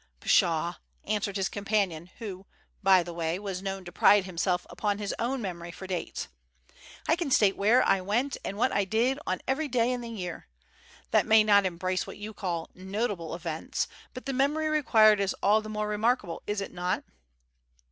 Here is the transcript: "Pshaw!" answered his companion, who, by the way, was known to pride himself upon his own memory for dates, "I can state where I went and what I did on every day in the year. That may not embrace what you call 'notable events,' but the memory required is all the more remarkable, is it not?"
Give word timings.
"Pshaw!" 0.19 0.77
answered 1.03 1.35
his 1.37 1.47
companion, 1.47 2.09
who, 2.17 2.47
by 2.81 3.03
the 3.03 3.13
way, 3.13 3.37
was 3.37 3.61
known 3.61 3.85
to 3.85 3.91
pride 3.91 4.23
himself 4.25 4.65
upon 4.67 4.97
his 4.97 5.13
own 5.19 5.43
memory 5.43 5.69
for 5.69 5.85
dates, 5.85 6.27
"I 7.07 7.15
can 7.15 7.29
state 7.29 7.55
where 7.55 7.83
I 7.83 8.01
went 8.01 8.35
and 8.43 8.57
what 8.57 8.71
I 8.71 8.83
did 8.83 9.19
on 9.27 9.41
every 9.47 9.67
day 9.67 9.91
in 9.91 10.01
the 10.01 10.09
year. 10.09 10.47
That 11.11 11.27
may 11.27 11.43
not 11.43 11.67
embrace 11.67 12.07
what 12.07 12.17
you 12.17 12.33
call 12.33 12.71
'notable 12.73 13.35
events,' 13.35 13.87
but 14.15 14.25
the 14.25 14.33
memory 14.33 14.69
required 14.69 15.19
is 15.19 15.35
all 15.43 15.61
the 15.61 15.69
more 15.69 15.87
remarkable, 15.87 16.41
is 16.47 16.61
it 16.61 16.73
not?" 16.73 17.03